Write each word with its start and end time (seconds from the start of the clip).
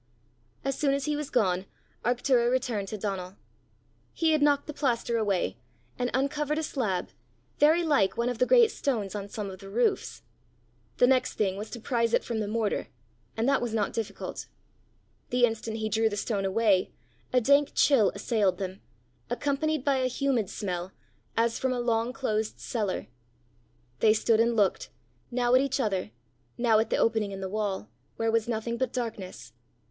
As 0.65 0.75
soon 0.75 0.95
as 0.95 1.05
he 1.05 1.15
was 1.15 1.29
gone, 1.29 1.67
Arctura 2.03 2.49
returned 2.49 2.87
to 2.87 2.97
Donal. 2.97 3.35
He 4.13 4.31
had 4.31 4.41
knocked 4.41 4.65
the 4.65 4.73
plaster 4.73 5.15
away, 5.19 5.57
and 5.99 6.09
uncovered 6.15 6.57
a 6.57 6.63
slab, 6.63 7.09
very 7.59 7.83
like 7.83 8.17
one 8.17 8.27
of 8.27 8.39
the 8.39 8.47
great 8.47 8.71
stones 8.71 9.13
on 9.13 9.29
some 9.29 9.51
of 9.51 9.59
the 9.59 9.69
roofs. 9.69 10.23
The 10.97 11.05
next 11.05 11.33
thing 11.35 11.55
was 11.55 11.69
to 11.69 11.79
prize 11.79 12.15
it 12.15 12.23
from 12.23 12.39
the 12.39 12.47
mortar, 12.47 12.87
and 13.37 13.47
that 13.47 13.61
was 13.61 13.75
not 13.75 13.93
difficult. 13.93 14.47
The 15.29 15.45
instant 15.45 15.77
he 15.77 15.87
drew 15.87 16.09
the 16.09 16.17
stone 16.17 16.45
away, 16.45 16.89
a 17.31 17.39
dank 17.39 17.73
chill 17.75 18.11
assailed 18.15 18.57
them, 18.57 18.81
accompanied 19.29 19.85
by 19.85 19.97
a 19.97 20.07
humid 20.07 20.49
smell, 20.49 20.91
as 21.37 21.59
from 21.59 21.73
a 21.73 21.79
long 21.79 22.11
closed 22.11 22.59
cellar. 22.59 23.05
They 23.99 24.15
stood 24.15 24.39
and 24.39 24.55
looked, 24.55 24.89
now 25.29 25.53
at 25.53 25.61
each 25.61 25.79
other, 25.79 26.09
now 26.57 26.79
at 26.79 26.89
the 26.89 26.97
opening 26.97 27.31
in 27.31 27.41
the 27.41 27.47
wall, 27.49 27.87
where 28.15 28.31
was 28.31 28.47
nothing 28.47 28.77
but 28.77 28.91
darkness. 28.93 29.53